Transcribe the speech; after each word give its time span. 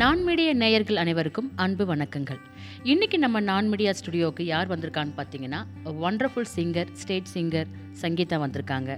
நான்மீடிய 0.00 0.48
நேயர்கள் 0.60 1.00
அனைவருக்கும் 1.02 1.48
அன்பு 1.62 1.84
வணக்கங்கள். 1.90 2.38
இன்னைக்கு 2.92 3.16
நம்ம 3.22 3.40
நான் 3.48 3.70
மீடியா 3.70 3.92
ஸ்டுடியோவுக்கு 3.98 4.44
யார் 4.50 4.70
வந்திருக்கான்னு 4.72 5.14
பார்த்தீங்கன்னா 5.16 5.60
wonderful 6.08 6.48
singer 6.56 6.90
state 7.00 7.32
singer 7.34 7.72
Sangeetha 8.02 8.38
வந்திருக்காங்க. 8.44 8.90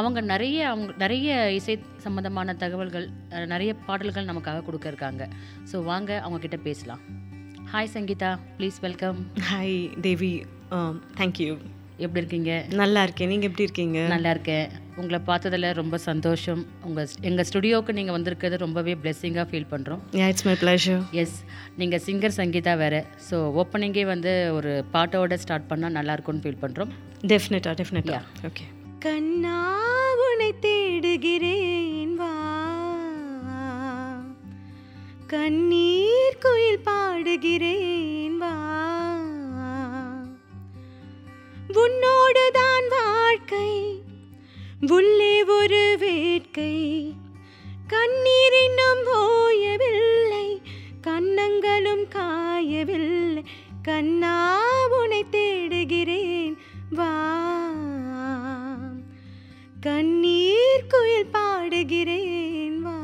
அவங்க 0.00 0.20
நிறைய 0.32 0.58
அவங்க 0.72 0.92
நிறைய 1.04 1.38
இசை 1.58 1.76
சம்பந்தமான 2.04 2.54
தகவல்கள் 2.62 3.06
நிறைய 3.54 3.74
பாடல்கள் 3.86 4.30
நமக்காக 4.30 4.64
கொடுக்க 4.68 4.88
இருக்காங்க 4.92 5.28
ஸோ 5.72 5.82
வாங்க 5.90 6.20
அவங்க 6.24 6.40
கிட்ட 6.44 6.60
பேசலாம். 6.68 7.02
Hi 7.72 7.94
Sangeetha 7.96 8.32
please 8.58 8.80
welcome 8.86 9.20
hi 9.50 9.78
Devi 10.08 10.34
thank you 11.20 11.54
எப்படி 12.02 12.20
இருக்கீங்க? 12.22 12.52
நல்லா 12.80 13.00
இருக்கேன். 13.06 13.28
நீங்கள் 13.32 13.48
எப்படி 13.50 13.64
இருக்கீங்க? 13.66 13.98
நல்லா 14.12 14.30
இருக்கேன். 14.34 14.66
உங்களை 15.00 15.18
பார்த்ததுல 15.28 15.72
ரொம்ப 15.80 15.96
சந்தோஷம். 16.06 16.62
உங்கள் 16.86 17.08
எங்கள் 17.28 17.46
ஸ்டுடியோவுக்கு 17.48 17.96
நீங்கள் 17.98 18.16
வந்திருக்கிறது 18.16 18.56
ரொம்பவே 18.64 18.94
பிளெஸ்ஸிங்காக 19.02 19.46
ஃபீல் 19.50 19.70
பண்ணுறோம் 19.72 20.02
இட்ஸ் 20.28 20.46
மை 20.48 20.54
ப்ளஷர் 20.62 21.02
எஸ் 21.22 21.36
நீங்கள் 21.82 22.02
சிங்கர் 22.06 22.36
சங்கீதா 22.40 22.74
வேறு. 22.82 23.00
ஸோ 23.28 23.38
ஓப்பனிங்கே 23.62 24.04
வந்து 24.14 24.32
ஒரு 24.58 24.72
பாட்டோட 24.96 25.38
ஸ்டார்ட் 25.44 25.70
பண்ணால் 25.72 25.96
நல்லா 25.98 26.16
இருக்கும்னு 26.18 26.44
ஃபீல் 26.46 26.62
பண்ணுறோம் 26.64 26.92
டெஃபினட்டா 27.32 27.74
டெஃபினட்டா 27.82 28.20
ஓகே 28.50 28.66
கண்ணா 29.06 29.56
உன்னை 30.26 30.50
தேடுகிறேன் 30.66 32.14
வா. 32.20 32.32
கண்ணீர் 35.32 35.63
வாழ்க்கை. 46.56 47.14
கண்ணீரினும் 47.88 49.06
ஓயவில்லை 49.14 50.62
கன்னங்களும் 51.00 52.04
காயவில்லை. 52.08 53.44
கண்ணா 53.82 54.58
உனை 54.90 55.22
தேடுகிறேன் 55.30 56.56
வா. 56.90 57.72
கண்ணீர் 59.80 60.86
குயில் 60.88 61.30
பாடுகிறேன் 61.32 62.78
வா. 62.78 63.00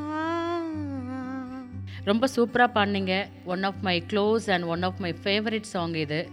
ரொம்ப 2.05 2.29
சூப்பராக 2.37 2.71
பாடினீங்க. 2.75 3.25
One 3.45 3.63
of 3.63 3.81
my 3.83 4.05
close 4.11 4.51
and 4.51 4.65
one 4.65 4.83
of 4.83 4.99
my 4.99 5.15
favourite 5.23 5.71
song 5.75 5.95
இது. 5.95 6.29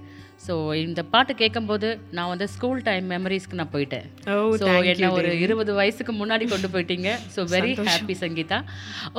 ஸோ 0.46 0.54
இந்த 0.84 1.02
பாட்டு 1.14 1.34
கேட்கும்போது 1.42 1.88
நான் 2.18 2.30
வந்து 2.32 2.46
ஸ்கூல் 2.56 2.82
டைம் 2.88 3.06
மெமரிஸ்க்கு 3.14 3.60
நான் 3.60 3.72
போயிட்டேன். 3.76 4.06
ஸோ 4.62 4.68
என்ன 4.92 5.10
ஒரு 5.18 5.32
இருபது 5.46 5.72
வயசுக்கு 5.80 6.14
முன்னாடி 6.20 6.46
கொண்டு 6.52 6.68
போயிட்டீங்க. 6.74 7.10
So 7.36 7.44
very 7.54 7.72
happy 7.90 8.16
Sangeetha. 8.24 8.60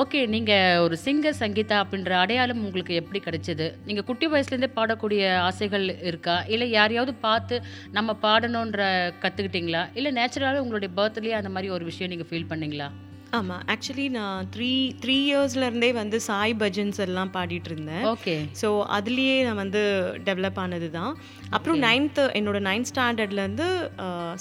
Okay 0.03 0.21
நீங்கள் 0.35 0.83
ஒரு 0.85 0.99
சிங்கர் 1.07 1.41
சங்கீதா 1.43 1.79
அப்படின்ற 1.85 2.15
அடையாளம் 2.23 2.63
உங்களுக்கு 2.67 3.01
எப்படி 3.03 3.21
கிடைச்சது? 3.27 3.69
நீங்கள் 3.89 4.09
குட்டி 4.11 4.29
வயசுலேருந்தே 4.35 4.71
பாடக்கூடிய 4.79 5.23
ஆசைகள் 5.49 5.87
இருக்கா? 6.11 6.39
இல்லை 6.55 6.69
யாரையாவது 6.79 7.15
பார்த்து 7.27 7.59
நம்ம 7.99 8.17
பாடணுன்ற 8.27 8.87
கற்றுக்கிட்டீங்களா 9.25 9.85
இல்லை 9.99 10.13
நேச்சுரலாக 10.21 10.65
உங்களுடைய 10.65 10.93
பர்த்லேயே 11.01 11.37
அந்த 11.41 11.53
மாதிரி 11.57 11.75
ஒரு 11.79 11.87
விஷயம் 11.93 12.13
நீங்கள் 12.15 12.31
ஃபீல் 12.31 12.51
பண்ணீங்களா? 12.55 12.89
ஆமாம் 13.37 13.65
ஆக்சுவலி 13.73 14.05
நான் 14.11 14.47
த்ரீ 14.55 14.71
த்ரீ 15.03 15.17
இயர்ஸ்லேருந்தே 15.29 15.91
வந்து 15.99 16.19
சாய் 16.27 16.55
பஜன்ஸ் 16.63 17.01
எல்லாம் 17.05 17.33
பாடிட்டு 17.35 17.69
இருந்தேன். 17.71 18.05
ஓகே 18.13 18.35
ஸோ 18.61 18.69
அதுலேயே 18.97 19.35
நான் 19.47 19.61
வந்து 19.65 19.83
டெவலப் 20.29 20.61
ஆனது 20.63 20.89
தான் 20.91 21.13
அப்புறம் 21.57 21.79
நைன்த்து 21.87 22.25
என்னோட 22.41 22.61
நைன்த் 22.69 22.91
ஸ்டாண்டர்ட்லேருந்து 22.93 23.69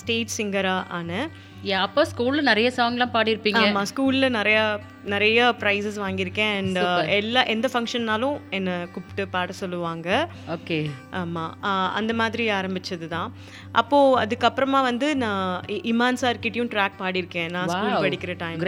ஸ்டேஜ் 0.02 0.32
சிங்கராக 0.38 0.88
ஆனேன். 1.00 1.28
அப்போ 1.76 2.06
ஸ்கூலில் 2.06 2.42
நிறைய 2.42 2.72
சாங்லாம் 2.76 3.14
பாடியிருப்பீங்க. 3.14 3.62
ஆமாம் 3.70 3.88
ஸ்கூலில் 3.96 4.36
நிறையா 4.38 4.80
நிறைய 5.04 5.56
ப்ரைஸஸ் 5.60 5.98
வாங்கியிருக்கேன். 6.04 6.56
அண்ட் 6.58 6.78
எல்லா 7.08 7.44
எந்த 7.44 7.70
ஃபங்க்ஷன்னாலும் 7.74 8.38
என்னை 8.50 8.74
கூப்பிட்டு 8.92 9.28
பாட 9.28 9.52
சொல்லுவாங்க. 9.52 10.30
ஓகே. 10.48 10.90
ஆமாம் 11.12 11.62
அந்த 11.94 12.14
மாதிரி 12.14 12.50
ஆரம்பிச்சது 12.50 13.08
தான் 13.08 13.34
அப்போது 13.72 14.20
அதுக்கப்புறமா 14.24 14.82
வந்து 14.82 15.16
நான் 15.16 15.64
இமான் 15.68 16.22
சார்கிட்டயும் 16.22 16.72
ட்ராக் 16.76 17.00
பாடியிருக்கேன். 17.00 17.50
நான் 17.50 17.68
ஸ்கூல் 17.68 18.10
படிக்கிற 18.10 18.36
டைம் 18.36 18.60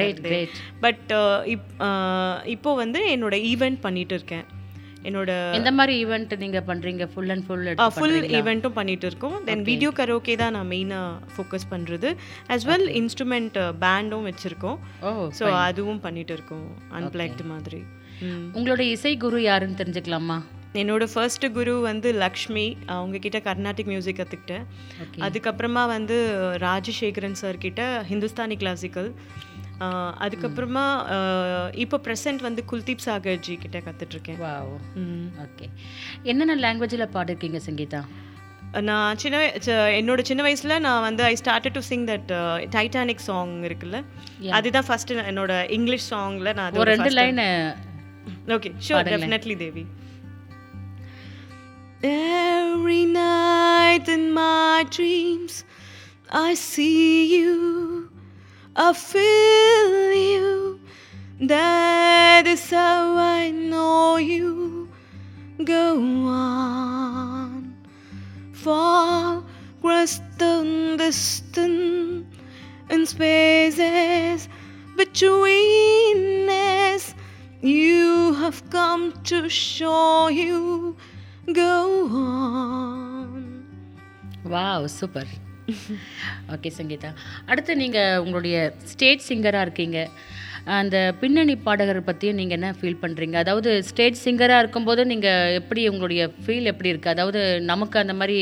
பட் 0.79 1.11
இப் 1.45 1.67
ஆஹ் 1.79 2.45
இப்போ 2.45 2.75
வந்து 2.75 3.01
என்னோட 3.15 3.37
ஈவெண்ட் 3.51 3.79
பண்ணிட்டு 3.81 4.13
இருக்கேன். 4.13 4.57
என்னோட 5.07 5.31
எந்த 5.57 5.71
மாதிரி 5.77 5.93
ஈவெண்ட் 6.03 6.33
நீங்கள் 6.43 6.65
பண்ணுறீங்க 6.69 7.03
ஃபுல் 7.11 7.31
அண்ட் 7.33 7.45
ஃபுல் 7.47 7.65
ஃபுல் 7.97 8.17
ஈவெண்ட்டும் 8.39 8.75
பண்ணிட்டு 8.79 9.07
இருக்கோம் 9.09 9.35
தென் 9.47 9.63
வீடியோ 9.69 9.91
கரோக்கே 9.99 10.35
தான் 10.41 10.53
நான் 10.57 10.69
மெயினாக 10.73 11.33
ஃபோக்கஸ் 11.35 11.67
பண்ணுறது 11.73 12.09
as 12.55 12.63
வெல் 12.71 12.87
இன்ஸ்ட்ருமெண்ட் 13.01 13.57
பேண்டும் 13.85 14.27
வச்சுருக்கோம். 14.29 14.77
ஸோ 15.39 15.45
அதுவும் 15.67 16.03
பண்ணிட்டு 16.05 16.35
இருக்கோம் 16.37 16.67
அன்பிளாக்டு 16.99 17.45
மாதிரி. 17.53 17.81
உங்களோட 18.57 18.81
இசை 18.95 19.13
குரு 19.25 19.37
யாருன்னு 19.49 19.79
தெரிஞ்சுக்கலாமா? 19.81 20.37
என்னோட 20.81 21.03
ஃபர்ஸ்ட் 21.13 21.45
குரு 21.57 21.73
வந்து 21.89 22.09
லக்ஷ்மி. 22.23 22.65
அவங்க 22.95 23.19
கிட்ட 23.25 23.37
கர்நாடிக் 23.47 23.91
மியூசிக் 23.91 24.19
கற்றுக்கிட்டேன் 24.19 24.65
அதுக்கப்புறமா 25.27 25.83
வந்து 25.95 26.17
ராஜசேகரன் 26.67 27.39
சார் 27.41 27.63
கிட்ட 27.65 27.83
ஹிந்துஸ்தானி 28.11 28.57
கிளாசிக்கல் 28.63 29.09
அதுக்கப்புறமா 30.23 30.85
இப்போ 31.73 31.97
ப்ரெசென்ட் 31.97 32.41
வந்து 32.41 32.63
குல்தீப் 32.71 33.05
சாகர்ஜி 33.05 33.57
கிட்ட 33.57 33.77
கற்றுட்ருக்கேன் 33.79 34.39
வாவ் 34.45 34.73
ஓகே 35.45 35.67
என்னென்ன 36.23 36.55
லாங்குவேஜில் 36.55 37.13
பாடிருக்கீங்க 37.13 37.61
சங்கீதா? 37.67 38.01
நான் 38.81 39.15
சின்ன 39.15 39.37
என்னோட 39.99 40.21
சின்ன 40.21 40.41
வயசுல 40.43 40.79
நான் 40.79 41.01
வந்து 41.01 41.23
I 41.23 41.35
started 41.43 41.77
to 41.77 41.79
sing 41.79 42.07
that 42.07 42.33
Titanic 42.75 43.23
song 43.29 43.63
இருக்குல்ல? 43.63 43.99
அதுதான் 44.51 44.87
ஃபர்ஸ்ட் 44.87 45.13
என்னோட 45.13 45.69
இங்கிலீஷ் 45.69 46.13
சாங்ல 46.13 46.53
நான் 46.53 46.67
அது 46.71 46.83
ரெண்டு 46.83 47.09
line 47.09 47.41
okay 48.57 48.71
sure 48.89 49.09
definitely 49.13 49.57
Devi 49.57 49.85
Every 52.01 53.05
night 53.05 54.07
in 54.07 54.31
my 54.33 54.85
dreams, 54.89 55.53
I 56.41 56.53
see 56.53 57.01
you, 57.33 57.55
I 58.81 58.93
feel 58.93 60.13
you. 60.13 60.79
That 61.41 62.47
is 62.47 62.69
how 62.69 63.17
I 63.17 63.51
know 63.51 64.15
you. 64.15 64.87
Go 65.65 65.97
on, 65.97 67.75
fall, 68.53 69.43
across 69.79 70.21
the 70.37 70.95
distance 70.97 72.25
in 72.89 73.05
spaces 73.05 74.47
between 74.95 76.47
us. 76.47 77.13
You 77.59 78.33
have 78.35 78.69
come 78.69 79.11
to 79.23 79.49
show 79.49 80.29
you. 80.29 80.95
Go 81.51 82.07
on. 82.07 83.65
Wow, 84.45 84.87
super. 84.87 85.25
Okay 86.55 86.69
Sangeetha. 86.79 87.09
அடுத்து 87.51 87.71
நீங்கள் 87.83 88.19
உங்களுடைய 88.23 88.57
stage 88.91 89.23
சிங்கராக 89.29 89.65
இருக்கீங்க. 89.67 89.99
அந்த 90.79 90.97
பின்னணி 91.21 91.53
பாடகர் 91.67 92.07
பற்றியும் 92.09 92.39
நீங்கள் 92.39 92.57
என்ன 92.59 92.69
ஃபீல் 92.79 93.01
பண்ணுறீங்க 93.03 93.35
அதாவது 93.43 93.69
ஸ்டேஜ் 93.89 94.17
சிங்கராக 94.25 94.63
இருக்கும்போது 94.63 95.01
நீங்கள் 95.11 95.55
எப்படி 95.59 95.81
உங்களுடைய 95.91 96.23
ஃபீல் 96.43 96.69
எப்படி 96.73 96.91
இருக்குது 96.93 97.15
அதாவது 97.15 97.41
நமக்கு 97.71 97.97
அந்த 98.03 98.15
மாதிரி 98.21 98.39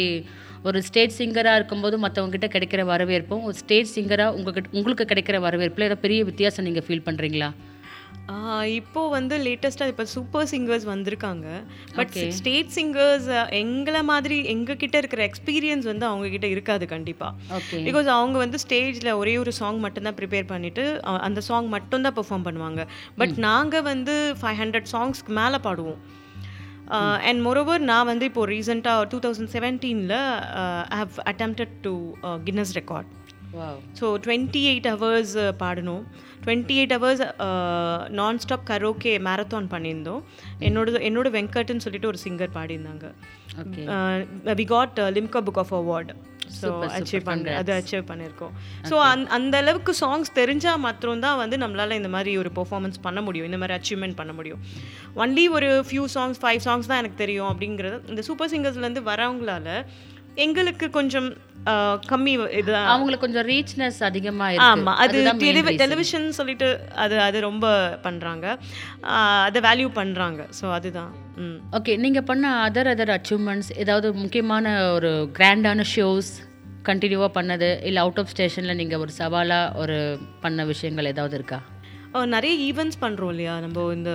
ஒரு 0.67 0.79
ஸ்டேஜ் 0.87 1.17
சிங்கராக 1.19 1.59
இருக்கும்போது 1.59 1.95
மற்றவங்ககிட்ட 2.05 2.47
கிடைக்கிற 2.55 2.83
வரவேற்பும் 2.93 3.45
ஒரு 3.49 3.57
ஸ்டேஜ் 3.63 3.95
சிங்கராக 3.95 4.35
உங்ககிட்ட 4.37 4.77
உங்களுக்கு 4.79 5.05
கிடைக்கிற 5.11 5.39
வரவேற்பில் 5.47 5.87
ஏதோ 5.89 5.97
பெரிய 6.05 6.21
வித்தியாசம் 6.29 6.67
நீங்கள் 6.69 6.85
ஃபீல் 6.87 7.07
பண்ணுறீங்களா 7.07 7.49
ஆஹ் 8.27 8.63
இப்போ 8.63 9.09
வந்து 9.09 9.37
லேட்டஸ்ட்டாக 9.37 9.87
இப்போ 9.87 10.05
சூப்பர் 10.05 10.47
சிங்கர்ஸ் 10.51 10.87
வந்திருக்காங்க. 10.87 11.45
பட் 11.95 12.07
ஸ்டேட் 12.31 12.67
சிங்கர்ஸ் 12.75 13.49
எங்களை 13.49 14.03
மாதிரி 14.03 14.43
எங்க 14.43 14.75
கிட்ட 14.75 14.97
இருக்கிற 14.97 15.29
எக்ஸ்பீரியன்ஸ் 15.29 15.83
வந்து 15.83 16.05
அவங்க 16.05 16.29
கிட்ட 16.29 16.47
இருக்காது 16.47 16.87
கண்டிப்பா. 16.87 17.35
ஓகே 17.51 17.75
பிகாஸ் 17.75 18.05
அவங்க 18.05 18.37
வந்து 18.37 18.57
ஸ்டேஜில் 18.67 19.13
ஒரே 19.13 19.37
ஒரு 19.37 19.51
சாங் 19.51 19.79
மட்டும்தான் 19.79 20.15
ப்ரிப்பேர் 20.15 20.45
பண்ணிட்டு 20.45 21.01
அ- 21.07 21.19
அந்த 21.19 21.41
சாங் 21.41 21.67
மட்டும்தான் 21.67 22.13
பெர்ஃபார்ம் 22.15 22.45
பண்ணுவாங்க. 22.45 22.87
பட் 23.17 23.29
நாங்கள் 23.37 23.81
வந்து 23.81 24.35
ஃபைவ் 24.41 24.59
ஹண்ட்ரட் 24.61 24.85
சாங்ஸ்க்கு 24.91 25.27
மேலே 25.27 25.57
பாடுவோம். 25.57 26.15
அண்ட் 27.19 27.45
மொரோவர் 27.45 27.77
நான் 27.77 28.05
வந்து 28.05 28.25
இப்போ 28.25 28.47
ரீசெண்டாக 28.47 29.07
two 29.09 29.19
thousand 29.19 29.51
செவன்டீனில் 29.51 30.87
have 30.89 31.09
attempted 31.25 31.75
to 31.81 31.93
Guinness 32.23 32.73
record 32.73 33.15
so 33.99 34.05
twenty 34.25 34.61
eight 34.71 34.89
hours 34.93 35.35
பாடணும். 35.63 36.03
டுவெண்ட்டி 36.43 36.75
எயிட் 36.79 36.93
ஹவர்ஸ் 36.97 37.23
நான் 38.19 38.41
ஸ்டாப் 38.43 38.69
கரோக்கே 38.71 39.13
மேரத்தான் 39.27 39.67
பண்ணியிருந்தோம். 39.73 40.21
என்னோட 40.69 41.01
என்னோட 41.09 41.27
வெங்கட்னு 41.37 41.85
சொல்லிட்டு 41.85 42.11
ஒரு 42.13 42.21
singer 42.25 42.55
பாடியிருந்தாங்க. 42.57 43.05
We 44.61 44.67
got 44.73 44.99
Limca 45.19 45.41
book 45.49 45.61
of 45.65 45.75
award 45.81 46.13
so 46.57 46.69
achieve 46.97 47.23
பண்ண 47.27 47.53
அது 47.61 47.71
அச்சீவ் 47.77 48.03
பண்ணியிருக்கோம். 48.09 48.53
ஸோ 48.89 48.95
அந் 49.07 49.23
அந்த 49.37 49.55
அளவுக்கு 49.63 49.93
சாங்ஸ் 50.01 50.29
தெரிஞ்சால் 50.37 50.81
மாத்திரம் 50.85 51.23
தான் 51.25 51.39
வந்து 51.41 51.55
நம்மளால் 51.63 51.97
இந்த 51.99 52.09
மாதிரி 52.13 52.33
ஒரு 52.41 52.49
பெர்ஃபார்மன்ஸ் 52.59 52.99
பண்ண 53.07 53.21
முடியும். 53.27 53.47
இந்த 53.49 53.59
மாதிரி 53.61 53.75
அச்சீவ்மெண்ட் 53.77 54.17
பண்ண 54.19 54.33
முடியும். 54.37 54.61
ஒன்லி 55.23 55.45
ஒரு 55.57 55.69
ஃபியூ 55.89 56.05
சாங்ஸ் 56.15 56.39
ஃபைவ் 56.43 56.61
சாங்ஸ் 56.67 56.89
தான் 56.91 57.01
எனக்கு 57.03 57.19
தெரியும் 57.23 57.49
அப்படிங்கிறது. 57.51 57.97
இந்த 58.13 58.23
சூப்பர் 58.29 58.51
சிங்கர்ஸ்லேருந்து 58.53 59.03
வரவங்களால 59.11 59.67
எங்களுக்கு 60.37 60.89
கொஞ்சம் 60.89 61.27
கம்மி 62.09 62.33
இது 62.51 62.71
அவங்களுக்கு 62.75 63.25
கொஞ்சம் 63.25 63.47
ரீச்னஸ் 63.47 63.99
அதிகமா 64.03 64.45
இருக்கு. 64.49 64.67
ஆமா 64.67 64.91
அது 64.95 65.17
reason. 65.67 65.77
டெலிவிஷன் 65.77 66.31
சொல்லிட்டு 66.31 66.67
அது 66.95 67.19
அது 67.19 67.39
ரொம்ப 67.39 67.65
பண்றாங்க. 68.01 68.45
ஆஹ் 69.13 69.43
அதை 69.47 69.61
வேல்யூ 69.61 69.89
பண்றாங்க. 69.93 70.47
ஸோ 70.61 70.71
அதுதான். 70.71 71.11
ஓகே 71.71 71.97
நீங்க 71.97 72.21
பண்ண 72.21 72.69
அதர் 72.69 72.91
அதர் 72.93 73.13
அச்சீவ்மெண்ட்ஸ் 73.17 73.71
ஏதாவது 73.77 74.13
முக்கியமான 74.13 74.75
ஒரு 74.91 75.11
கிராண்டான 75.39 75.85
ஷோஸ் 75.95 76.31
கண்டினியூவாக 76.85 77.31
பண்ணது 77.33 77.69
இல்லை 77.83 78.01
அவுட் 78.01 78.19
ஆஃப் 78.19 78.27
ஸ்டேஷனில் 78.27 78.75
நீங்கள் 78.75 78.99
ஒரு 78.99 79.11
சவாலாக 79.11 79.75
ஒரு 79.75 79.97
பண்ண 80.41 80.65
விஷயங்கள் 80.65 81.05
ஏதாவது 81.05 81.35
இருக்கா? 81.35 81.59
நிறைய 82.33 82.73
ஈவெண்ட்ஸ் 82.73 82.99
பண்றோம் 83.01 83.31
இல்லையா? 83.33 83.59
நம்ம 83.59 83.93
இந்த 83.93 84.11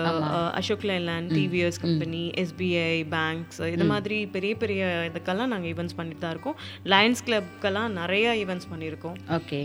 Ashok 0.60 0.86
Leyland 0.90 1.30
TVS 1.38 1.80
company 1.80 2.22
SBI 2.42 2.94
banks 3.16 3.60
இது 3.74 3.84
மாதிரி 3.84 4.26
பெரிய 4.26 4.54
பெரிய 4.56 5.10
இதுக்கெல்லாம் 5.10 5.52
நாங்கள் 5.52 5.70
ஈவெண்ட்ஸ் 5.72 5.98
பண்ணிட்டு 5.98 6.22
தான் 6.24 6.30
இருக்கோம். 6.30 6.56
லயன்ஸ் 6.84 7.22
கிளப்க்கெல்லாம் 7.26 7.90
நிறைய 8.00 8.34
ஈவெண்ட்ஸ் 8.42 8.70
பண்ணியிருக்கோம். 8.72 9.18
ஓகே. 9.38 9.60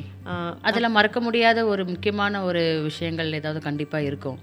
அதில் 0.62 0.95
மறக்க 0.97 1.19
முடியாத 1.19 1.65
ஒரு 1.65 1.85
முக்கியமான 1.85 2.44
ஒரு 2.44 2.63
விஷயங்கள் 2.83 3.31
ஏதாவது 3.31 3.62
கண்டிப்பாக 3.69 4.09
இருக்கும். 4.12 4.39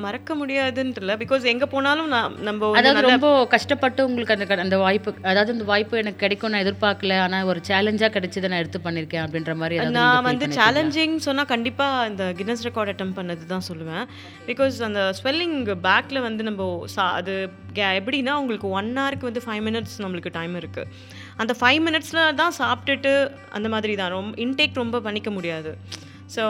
மறக்க 0.00 0.34
முடியாதுன்ட்டு 0.34 1.00
இல்லை 1.00 1.14
பிகாஸ் 1.16 1.44
எங்கே 1.44 1.66
போனாலும் 1.66 2.08
நான் 2.08 2.34
நம்ம 2.40 2.68
அதாவது 2.72 3.00
ரொம்ப 3.06 3.28
கஷ்டப்பட்டு 3.50 4.00
உங்களுக்கு 4.04 4.34
அந்த 4.34 4.46
க- 4.46 4.60
அந்த 4.60 4.76
வாய்ப்பு 4.78 5.12
அதாவது 5.24 5.52
இந்த 5.52 5.64
வாய்ப்பு 5.64 5.98
எனக்கு 5.98 6.18
கிடைக்கும் 6.18 6.52
நான் 6.52 6.64
எதிர்பார்க்கல 6.64 7.16
ஆனால் 7.20 7.44
ஒரு 7.44 7.60
சேலஞ்சாக 7.68 8.10
கிடைச்சதை 8.12 8.48
நான் 8.48 8.58
எடுத்து 8.58 8.80
பண்ணியிருக்கேன் 8.80 9.24
அப்படின்ற 9.24 9.54
மாதிரி 9.56 9.78
நான் 9.98 10.24
வந்து? 10.26 10.46
சேலஞ்சிங் 10.58 11.16
சொன்னால் 11.18 11.46
கண்டிப்பாக 11.46 12.06
இந்த 12.06 12.24
கின்னஸ் 12.38 12.64
ரெக்கார்ட் 12.66 12.88
அட்டம் 12.88 13.14
பண்ணது 13.14 13.46
தான் 13.46 13.66
சொல்லுவேன். 13.68 14.04
பிகாஸ் 14.46 14.82
அந்த 14.82 15.12
ஸ்வெல்லிங் 15.18 15.56
பேக்கில் 15.82 16.20
வந்து 16.20 16.42
நம்ம 16.42 16.62
சா 16.88 17.06
அது 17.14 17.34
கே- 17.74 17.94
எப்படின்னா 17.98 18.34
உங்களுக்கு 18.34 18.70
ஒன் 18.72 18.90
ஹவருக்கு 18.96 19.24
வந்து 19.24 19.40
ஃபைவ் 19.40 19.62
மினிட்ஸ் 19.62 19.96
நம்மளுக்கு 19.98 20.30
டைம் 20.32 20.54
இருக்குது 20.56 20.90
அந்த 21.36 21.54
ஃபைவ் 21.60 21.80
மினிட்ஸில் 21.86 22.34
தான் 22.34 22.54
சாப்பிட்டுட்டு 22.58 23.14
அந்த 23.50 23.68
மாதிரி 23.68 23.94
தான் 23.96 24.10
ரொம்ப 24.10 24.36
இன்டேக் 24.40 24.74
ரொம்ப 24.74 25.00
பண்ணிக்க 25.00 25.30
முடியாது. 25.30 25.72
ஸோ 26.34 26.44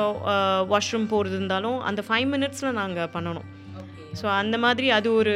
வாஷ்ரூம் 0.73 1.07
போகிறது 1.13 1.37
இருந்தாலும் 1.39 1.79
அந்த 1.91 2.01
ஃபைவ் 2.09 2.29
மினிட்ஸில் 2.35 2.79
நாங்கள் 2.81 3.13
பண்ணணும். 3.15 3.47
ஸோ 4.19 4.27
அந்த 4.41 4.57
மாதிரி 4.65 4.87
அது 4.99 5.09
ஒரு 5.21 5.33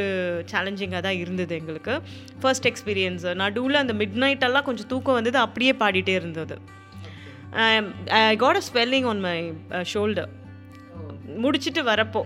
சேலஞ்சிங்காக 0.51 1.01
தான் 1.07 1.19
இருந்தது 1.23 1.53
எங்களுக்கு. 1.61 1.95
ஃபர்ஸ்ட் 2.41 2.67
எக்ஸ்பீரியன்ஸ் 2.69 3.25
நடுவில் 3.43 3.81
அந்த 3.83 3.95
மிட் 4.01 4.45
எல்லாம் 4.49 4.67
கொஞ்சம் 4.69 4.89
தூக்கம் 4.93 5.17
வந்தது 5.19 5.39
அப்படியே 5.45 5.73
பாடிட்டே 5.81 6.15
இருந்தது. 6.21 6.57
I 8.17 8.35
got 8.43 8.59
a 8.61 8.65
swelling 8.69 9.07
on 9.13 9.23
my 9.29 9.37
shoulder 9.93 10.29
முடிச்சிட்டு 11.43 11.81
வரப்போ 11.91 12.21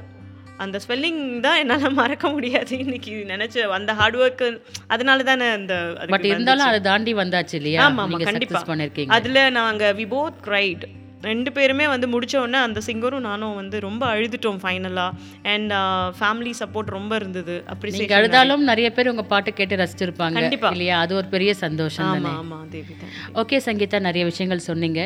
அந்த 0.64 0.78
ஸ்வெல்லிங் 0.84 1.22
தான் 1.46 1.58
என்னால் 1.62 1.98
மறக்க 2.02 2.26
முடியாது. 2.36 2.74
இன்னைக்கு 2.84 3.14
நினச்ச 3.32 3.66
அந்த 3.78 3.94
ஹார்ட் 4.00 4.18
ஒர்க்கு 4.24 4.48
அதனால 4.96 5.24
தானே 5.30 5.48
அந்த 5.60 5.74
பட் 6.14 6.28
இருந்தாலும் 6.34 6.70
அதை 6.72 6.80
தாண்டி 6.92 7.14
வந்தாச்சு 7.24 7.56
இல்லையா? 7.60 7.82
ஆமா, 7.88 8.04
ஆமா, 8.04 8.12
நீங்க 8.12 8.28
கண்டிப்பா. 8.30 8.54
சக்ஸஸ் 8.54 8.70
பண்ணிருக்கீங்க. 8.72 9.12
அதில் 9.18 9.42
நாங்கள் 9.60 9.96
வி 10.00 10.06
போத் 10.16 10.38
க்ரைட் 10.48 10.86
ரெண்டு 11.30 11.50
பேருமே 11.58 11.86
வந்து 11.94 12.08
முடிச்ச 12.14 12.36
உடனே 12.42 12.60
அந்த 12.68 12.80
சிங்கரும் 12.88 13.26
நானும் 13.30 13.58
வந்து 13.60 13.78
ரொம்ப 13.88 14.04
அழுதுட்டோம் 14.14 14.60
ஃபைனலாக 14.64 15.12
அண்ட் 15.54 15.74
ஃபேமிலி 16.20 16.54
சப்போர்ட் 16.62 16.96
ரொம்ப 16.98 17.12
இருந்தது. 17.22 17.56
நீங்க 17.56 17.72
அப்ரிசியேஷன் 17.74 18.18
அழுதாலும் 18.20 18.64
நிறைய 18.72 18.88
பேர் 18.98 19.12
உங்க 19.14 19.26
பாட்டு 19.34 19.52
கேட்டு 19.60 19.80
ரசிச்சிருப்பாங்க 19.82 20.38
கண்டிப்பா. 20.40 20.72
இல்லையா? 20.76 20.98
அது 21.06 21.16
ஒரு 21.22 21.28
பெரிய 21.36 21.52
சந்தோஷம் 21.66 22.10
தானே? 22.14 22.30
ஆமாம் 22.32 22.40
ஆமாம் 22.44 22.70
தேவி 22.76 22.96
தான் 23.02 23.12
ஓகே 23.44 23.60
சங்கீதா 23.68 24.00
நிறைய 24.08 24.26
விஷயங்கள் 24.32 24.68
சொன்னீங்க. 24.70 25.02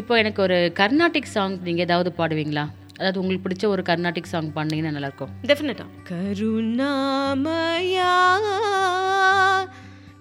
இப்போ 0.00 0.12
எனக்கு 0.22 0.42
ஒரு 0.46 0.58
கர்நாடிக் 0.80 1.32
சாங் 1.34 1.56
நீங்க 1.68 1.82
ஏதாவது 1.88 2.12
பாடுவீங்களா? 2.20 2.64
அதாவது 2.98 3.20
உங்களுக்கு 3.20 3.44
பிடிச்ச 3.46 3.64
ஒரு 3.74 3.82
கர்நாடிக் 3.88 4.32
சாங் 4.32 4.50
பாடினீங்கன்னா 4.56 4.94
நல்லா 4.96 5.08
இருக்கும் 5.10 5.32
டெஃபினட்டா 5.50 5.86
கருணாமயா 6.10 8.12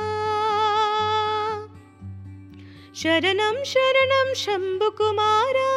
शरणं 3.00 3.58
शरणं 3.72 4.32
शम्भुकुमारा 4.36 5.68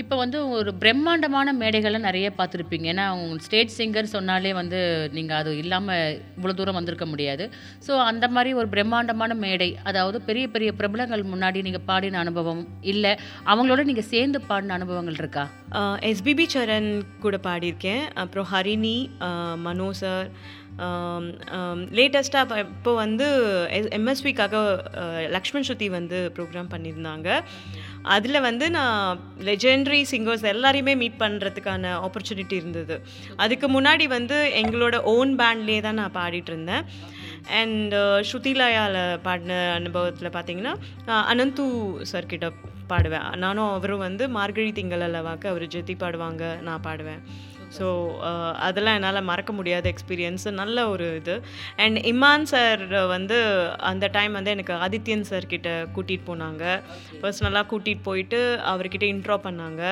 இப்போ 0.00 0.14
வந்து 0.20 0.38
ஒரு 0.56 0.70
பிரம்மாண்டமான 0.82 1.52
மேடைகளை 1.60 1.98
நிறைய 2.04 2.26
பார்த்துருப்பீங்க. 2.36 2.86
ஏன்னா 2.92 3.04
அவங்க 3.12 3.44
ஸ்டேட் 3.46 3.74
சிங்கர் 3.78 4.12
சொன்னாலே 4.14 4.52
வந்து 4.60 4.80
நீங்கள் 5.16 5.38
அது 5.38 5.50
இல்லாமல் 5.62 6.20
இவ்வளோ 6.36 6.54
தூரம் 6.58 6.78
வந்திருக்க 6.78 7.06
முடியாது. 7.12 7.44
ஸோ 7.86 7.92
அந்த 8.10 8.28
மாதிரி 8.34 8.52
ஒரு 8.60 8.68
பிரம்மாண்டமான 8.74 9.38
மேடை 9.44 9.70
அதாவது 9.90 10.20
பெரிய 10.28 10.44
பெரிய 10.54 10.70
பிரபலங்கள் 10.80 11.24
முன்னாடி 11.32 11.58
நீங்கள் 11.68 11.86
பாடின 11.90 12.20
அனுபவம் 12.24 12.62
இல்லை 12.92 13.12
அவங்களோட 13.52 13.82
நீங்கள் 13.90 14.10
சேர்ந்து 14.12 14.40
பாடின 14.52 14.76
அனுபவங்கள் 14.80 15.20
இருக்கா? 15.22 15.46
எஸ்பிபி 16.12 16.46
சரண் 16.54 16.90
கூட 17.26 17.36
பாடியிருக்கேன். 17.48 18.04
அப்புறம் 18.24 18.48
ஹரிணி 18.54 18.98
மனோசர் 19.68 20.28
லேட்டஸ்ட்டாக 21.98 22.58
இப்போ 22.64 22.92
வந்து 22.94 23.26
எம்எஸ்விக்காக 23.98 24.56
லக்ஷ்மண் 25.36 25.66
ஸ்ருதி 25.68 25.88
வந்து 25.98 26.18
ப்ரோக்ராம் 26.36 26.72
பண்ணியிருந்தாங்க. 26.74 27.28
அதில் 28.14 28.44
வந்து 28.48 28.66
நான் 28.76 29.20
லெஜெண்டரி 29.48 30.00
சிங்கர்ஸ் 30.12 30.46
எல்லாரையுமே 30.52 30.94
மீட் 31.02 31.20
பண்ணுறதுக்கான 31.24 31.92
ஆப்பர்ச்சுனிட்டி 32.06 32.56
இருந்தது. 32.62 32.96
அதுக்கு 33.44 33.68
முன்னாடி 33.76 34.06
வந்து 34.16 34.38
எங்களோட 34.62 34.98
ஓன் 35.14 35.34
பேண்ட்லேயே 35.42 35.82
தான் 35.86 36.00
நான் 36.02 36.16
பாடிட்டு 36.20 36.52
இருந்தேன் 36.54 36.84
அண்ட் 37.60 37.94
ஸ்ருதிலாயாவில் 38.30 39.20
பாடின 39.28 39.60
அனுபவத்தில் 39.78 40.34
பார்த்தீங்கன்னா 40.38 40.74
அனந்து 41.32 41.66
சார் 42.12 42.28
பாடுவேன். 42.92 43.28
நானும் 43.42 43.70
அவரும் 43.74 44.04
வந்து 44.06 44.24
மார்கழி 44.36 44.72
திங்கள் 44.78 45.04
அல்லவாக்கு 45.06 45.46
அவர் 45.52 45.64
ஜெத்தி 45.74 45.94
பாடுவாங்க 46.02 46.44
நான் 46.66 46.84
பாடுவேன். 46.86 47.22
ஸோ 47.76 47.86
uh, 48.28 48.52
அதெல்லாம் 48.66 48.96
என்னால் 48.98 49.28
மறக்க 49.30 49.52
முடியாத 49.58 49.86
எக்ஸ்பீரியன்ஸு 49.92 50.50
நல்ல 50.62 50.88
ஒரு 50.94 51.06
இது. 51.20 51.36
அண்ட் 51.84 51.98
இமான் 52.12 52.48
சார் 52.52 52.82
வந்து 53.14 53.38
அந்த 53.92 54.08
டைம் 54.16 54.34
வந்து 54.38 54.54
எனக்கு 54.56 54.74
ஆதித்யன் 54.86 55.28
சார் 55.30 55.52
கிட்ட 55.52 55.70
கூட்டிகிட்டு 55.96 56.28
போனாங்க. 56.30 56.64
பர்சனலாக 57.22 57.70
கூட்டிகிட்டு 57.72 58.08
போயிட்டு 58.10 58.40
அவர்கிட்ட 58.72 59.06
இன்ட்ரோ 59.14 59.38
பண்ணாங்க. 59.48 59.82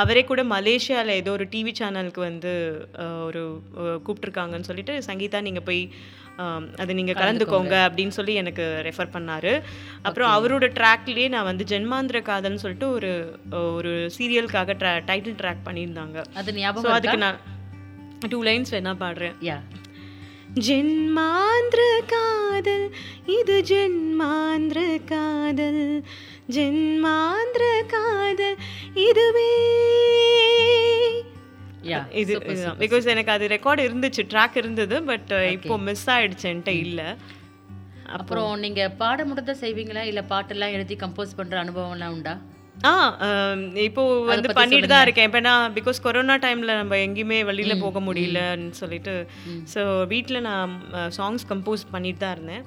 அவரே 0.00 0.22
கூட 0.30 0.40
மலேசியாவில் 0.56 1.18
ஏதோ 1.20 1.30
ஒரு 1.36 1.44
டிவி 1.52 1.72
சேனலுக்கு 1.78 2.20
வந்து 2.30 2.52
ஒரு 3.28 3.42
கூப்பிட்ருக்காங்கன்னு 4.06 4.68
சொல்லிட்டு 4.70 4.94
சங்கீதா 5.08 5.38
நீங்கள் 5.46 5.66
போய் 5.68 5.80
அது 6.78 6.94
நீங்கள் 6.94 7.14
கலந்துக்கோங்க. 7.14 7.74
அப்படின்னு 7.86 8.08
சொல்லி 8.08 8.34
எனக்கு 8.34 8.82
ரெஃபர் 8.84 9.14
பண்ணாரு. 9.16 9.62
அப்புறம் 10.02 10.30
அவரோட 10.36 10.62
ட்ராக்லேயே 10.62 11.28
நான் 11.28 11.44
வந்து 11.44 11.64
ஜென்மாந்திர 11.64 12.20
காதல்னு 12.22 12.62
சொல்லிட்டு 12.64 12.90
ஒரு 12.90 13.38
ஒரு 13.50 14.10
சீரியலுக்காக 14.18 14.74
ட்ரா 14.80 14.92
டைட்டில் 15.10 15.38
ட்ராக் 15.42 15.64
பண்ணியிருந்தாங்க. 15.64 16.24
அது 16.34 16.54
ஞாபகம் 16.54 16.92
அதுக்கு 16.92 17.16
நான் 17.16 17.40
டூ 18.28 18.42
லைன்ஸ் 18.42 18.72
வேணா 18.72 18.94
பாடுறேன். 19.02 19.34
யா 19.40 19.58
ஜென்மாந்திர 20.66 21.80
காதல் 22.06 22.94
இது 23.26 23.64
ஜென்மாந்திர 23.68 25.04
காதல். 25.04 26.04
ஜென்மாந்திர 26.50 27.64
காதல் 27.86 28.56
இதுவே 28.94 29.50
யா 31.92 32.00
இது 32.22 32.34
பிகாஸ் 32.82 33.06
எனக்கு 33.14 33.30
அது 33.30 33.46
ரெக்கார்ட் 33.48 33.82
இருந்துச்சு 33.86 34.22
ட்ராக் 34.32 34.56
இருந்தது 34.56 34.96
பட் 35.10 35.32
இப்போ 35.56 35.76
மிஸ் 35.88 36.06
ஆயிடுச்சு 36.10 36.46
என்கிட்ட 36.50 36.74
இல்லை. 36.86 37.08
அப்புறம் 38.16 38.50
நீங்க 38.58 38.82
பாட 39.00 39.24
மட்டும் 39.24 39.48
தான் 39.50 39.62
செய்வீங்களா? 39.62 40.02
இல்ல 40.10 40.20
பாட்டெல்லாம் 40.32 40.74
எழுதி 40.76 40.96
கம்போஸ் 40.96 41.36
பண்ற 41.36 41.54
அனுபவம்லாம் 41.64 42.14
உண்டா? 42.16 42.34
ஆ 42.88 42.92
இப்போ 43.88 44.02
வந்து 44.30 44.48
பண்ணிட்டு 44.58 44.88
தான் 44.92 45.04
இருக்கேன். 45.06 45.28
இப்போ 45.28 45.40
நான் 45.48 45.74
பிகாஸ் 45.78 45.98
கொரோனா 46.06 46.36
டைம்ல 46.44 46.74
நம்ம 46.80 46.98
எங்கேயுமே 47.06 47.38
வெளியில 47.50 47.74
போக 47.84 48.00
முடியலன்னு 48.08 48.70
சொல்லிட்டு 48.82 49.14
ஸோ 49.74 49.82
வீட்டில் 50.12 50.46
நான் 50.48 50.74
சாங்ஸ் 51.18 51.48
கம்போஸ் 51.52 51.84
பண்ணிட்டு 51.94 52.22
தான் 52.24 52.34
இருந்தேன். 52.36 52.64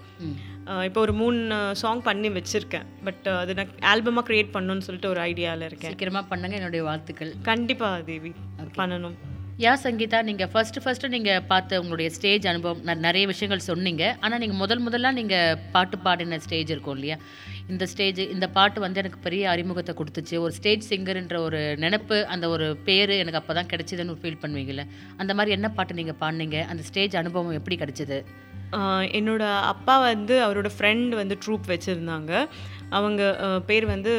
இப்போ 0.88 1.00
ஒரு 1.06 1.14
மூணு 1.22 1.58
சாங் 1.82 2.02
பண்ணி 2.08 2.30
வச்சிருக்கேன். 2.38 2.88
பட் 3.08 3.28
அது 3.42 3.52
நான் 3.60 3.74
ஆல்பமாக 3.92 4.26
க்ரியேட் 4.30 4.54
பண்ணணும்னு 4.56 4.86
சொல்லிட்டு 4.88 5.12
ஒரு 5.14 5.22
ஐடியாவில் 5.30 5.68
இருக்கேன். 5.70 5.94
சீக்கிரமா 5.94 6.24
பண்ணுங்க 6.34 6.60
என்னுடைய 6.62 6.84
வாழ்த்துக்கள். 6.90 7.34
கண்டிப்பா 7.52 7.90
தேவி. 8.12 8.34
பண்ணணும். 8.80 9.18
யா 9.64 9.72
சங்கீதா 9.84 10.18
நீங்க 10.28 10.46
ஃபர்ஸ்ட் 10.54 10.78
ஃபர்ஸ்ட் 10.82 11.06
நீங்க 11.14 11.32
பார்த்த 11.52 11.80
உங்களுடைய 11.82 12.10
ஸ்டேஜ் 12.16 12.44
அனுபவம் 12.52 12.82
நிறைய 13.06 13.24
விஷயங்கள் 13.32 13.64
சொன்னீங்க. 13.68 14.04
ஆனா 14.24 14.36
நீங்க 14.42 14.56
முதல் 14.60 14.84
முதல்ல 14.88 15.12
நீங்க 15.20 15.36
பாட்டு 15.76 15.98
பாடின 16.04 16.40
ஸ்டேஜ் 16.44 16.74
இருக்கும் 16.74 16.96
இல்லையா? 16.98 17.18
இந்த 17.72 17.86
ஸ்டேஜ் 17.94 18.22
இந்த 18.36 18.48
பாட்டு 18.58 18.84
வந்து 18.86 19.02
எனக்கு 19.02 19.20
பெரிய 19.26 19.50
அறிமுகத்தை 19.54 19.96
கொடுத்துச்சு. 20.00 20.36
ஒரு 20.46 20.54
ஸ்டேஜ் 20.60 20.86
சிங்கர்ன்ற 20.92 21.40
ஒரு 21.48 21.62
நினைப்பு 21.86 22.20
அந்த 22.36 22.48
ஒரு 22.56 22.68
பேர் 22.90 23.14
எனக்கு 23.22 23.42
அப்பதான் 23.42 23.72
கிடைச்சதுன்னு 23.74 24.20
ஃபீல் 24.22 24.42
பண்ணுவீங்கல்ல? 24.44 24.86
அந்த 25.18 25.34
மாதிரி 25.40 25.56
என்ன 25.58 25.72
பாட்டு 25.80 26.00
நீங்க 26.02 26.16
பாடினீங்க? 26.22 26.60
அந்த 26.74 26.84
ஸ்டேஜ் 26.92 27.22
அனுபவம் 27.24 27.58
எப்படி 27.62 27.78
கிடைச்சது? 27.84 28.20
என்னோட 29.18 29.44
அப்பா 29.74 29.94
வந்து 30.08 30.36
அவரோட 30.46 30.70
ஃப்ரெண்ட் 30.78 31.12
வந்து 31.20 31.36
ட்ரூப் 31.44 31.68
வச்சுருந்தாங்க. 31.74 32.32
அவங்க 32.98 33.22
பேர் 33.70 33.86
வந்து 33.92 34.12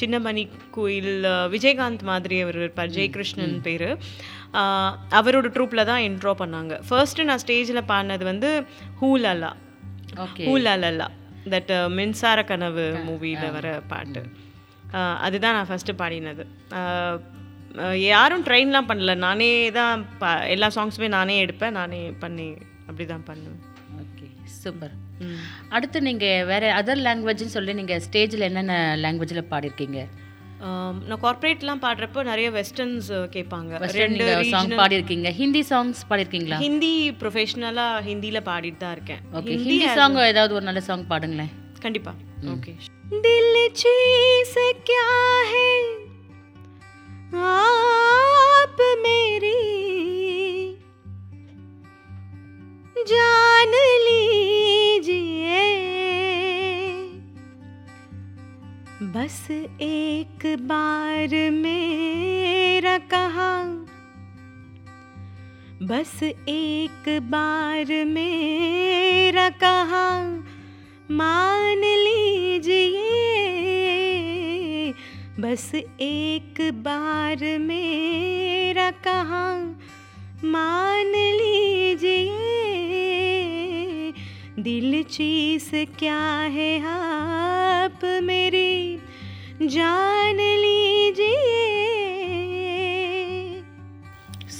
சின்னமணி 0.00 0.42
கோயில் 0.76 1.12
விஜயகாந்த் 1.54 2.02
மாதிரி 2.12 2.36
அவர் 2.44 2.58
இருப்பார் 2.62 2.96
ஜெயகிருஷ்ணன் 2.96 3.56
பேர். 3.66 3.90
அவரோட 5.18 5.46
ட்ரூப்பில் 5.54 5.88
தான் 5.88 6.04
இன்ட்ரோ 6.06 6.32
பண்ணாங்க. 6.38 6.74
ஃபர்ஸ்ட்டு 6.86 7.28
நான் 7.28 7.42
ஸ்டேஜில் 7.42 7.88
பாடினது 7.88 8.24
வந்து 8.24 8.50
ஹூலல்லா 9.00 9.50
ஓகே 10.24 10.44
ஹூலல்லா 10.48 11.08
தட் 11.52 11.70
மின்சார 11.96 12.38
கனவு 12.44 12.84
மூவியில் 13.06 13.54
வர 13.56 13.66
பாட்டு. 13.88 14.20
ஆ, 14.94 15.00
அதுதான் 15.26 15.56
நான் 15.56 15.68
ஃபஸ்ட்டு 15.68 15.98
பாடினது. 16.00 16.44
யாரும் 18.08 18.44
ட்ரெயின்லாம் 18.44 18.90
பண்ணல. 18.90 19.14
நானே 19.24 19.48
தான் 19.72 19.92
ப 20.18 20.24
எல்லா 20.54 20.68
சாங்ஸுமே 20.76 21.08
நானே 21.10 21.34
எடுப்பேன். 21.44 21.76
நானே 21.76 22.00
பண்ணி 22.20 22.46
அப்படி 22.88 23.06
தான் 23.06 23.26
பண்ணுவேன் 23.28 23.62
ஓகே 24.02 24.26
சூப்பர். 24.56 24.94
அடுத்து 25.70 25.98
நீங்க 26.02 26.26
வேற 26.44 26.64
அதர் 26.78 27.04
லாங்குவேஜ்னு 27.04 27.54
சொல்லி 27.54 27.74
நீங்க 27.74 27.96
ஸ்டேஜ்ல 28.06 28.48
என்னென்ன 28.50 28.74
லாங்குவேஜ்ல 29.02 29.42
பாடிருக்கீங்க 29.50 29.98
ஆம், 30.02 30.25
நான் 31.03 31.21
கார்ப்பரேட்லாம் 31.21 31.81
பாடுறப்போ 31.83 32.21
நிறைய 32.23 32.47
வெஸ்டர்ன்ஸ் 32.55 33.07
கேட்பாங்க 33.33 33.71
வெஸ்டர்ன் 33.81 34.03
ரெண்டு 34.03 34.23
நீங்க 34.23 34.35
song 34.45 34.59
regional- 34.63 34.79
பாடிருக்கீங்க 34.81 35.29
Hindi 35.39 35.61
songs 35.69 36.01
பாடிருக்கீங்களா 36.09 36.59
Hindi 36.59 36.91
ப்ரொஃபஷனலாக 37.21 38.03
ஹிந்தியில் 38.07 38.45
பாடிட்டு 38.49 38.81
தான் 38.83 38.95
இருக்கேன் 38.97 39.21
ஓகே 39.33 39.55
ஹிந்தி 39.55 39.79
சாங் 39.97 40.17
ஏதாவது 40.27 40.55
ஒரு 40.59 40.65
நல்ல 40.69 40.83
சாங் 40.89 41.05
பாடுங்களேன் 41.11 41.53
கண்டிப்பா 41.81 42.13
ஓகே 42.53 42.73
दिल 43.23 43.47
चीज 43.75 44.51
क्या 44.85 45.07
है 45.47 45.71
आप 47.45 48.14
बार 60.54 61.50
मेरा 61.50 62.98
कहा। 62.98 63.46
बस 65.82 66.22
एक 66.48 67.04
बार 67.22 68.04
मेरा 68.04 69.48
कहा, 69.48 70.10
मान 71.10 71.78
लीजिए। 71.78 73.12
बस 75.40 75.72
एक 76.00 76.54
बार 76.60 77.58
मेरा 77.58 78.90
कहा, 78.90 79.46
मान 80.44 81.12
लीजिए। 81.16 82.42
दिल 84.58 85.02
चीज़ 85.02 85.70
क्या 85.98 86.24
है 86.54 86.70
आप 86.86 88.00
मेरी 88.22 88.65
जान 89.69 90.39
लीजिए 90.63 91.39